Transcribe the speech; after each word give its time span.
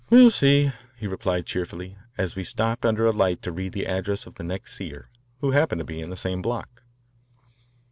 "We'll 0.09 0.31
see," 0.31 0.71
he 0.97 1.05
replied 1.05 1.45
cheerfully, 1.45 1.95
as 2.17 2.35
we 2.35 2.43
stopped 2.43 2.87
under 2.87 3.05
a 3.05 3.11
light 3.11 3.43
to 3.43 3.51
read 3.51 3.73
the 3.73 3.85
address 3.85 4.25
of 4.25 4.33
the 4.33 4.43
next 4.43 4.73
seer, 4.73 5.09
who 5.41 5.51
happened 5.51 5.77
to 5.77 5.85
be 5.85 5.99
in 6.01 6.09
the 6.09 6.15
same 6.17 6.41
block. 6.41 6.81